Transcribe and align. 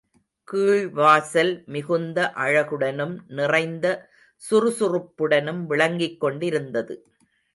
கீழ்வாசல், 0.47 1.51
மிகுந்த 1.65 2.31
அழகுடனும் 2.35 3.13
நிறைந்த 3.31 3.85
சுறுசுறுப்புடனும் 4.43 5.61
விளங்கிக்கொண்டிருந்தது. 5.69 6.95